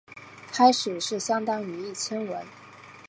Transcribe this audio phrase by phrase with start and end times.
[0.51, 2.43] 开始是相当于一千文。